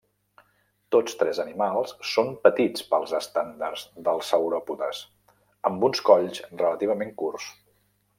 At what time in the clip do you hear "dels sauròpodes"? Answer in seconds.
4.07-5.03